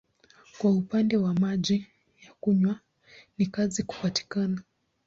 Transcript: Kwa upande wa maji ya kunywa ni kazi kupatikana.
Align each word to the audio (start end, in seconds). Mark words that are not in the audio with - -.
Kwa 0.59 0.71
upande 0.71 1.17
wa 1.17 1.33
maji 1.33 1.87
ya 2.25 2.33
kunywa 2.39 2.79
ni 3.37 3.45
kazi 3.45 3.83
kupatikana. 3.83 4.63